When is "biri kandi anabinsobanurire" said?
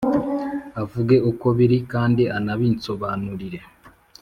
1.57-3.59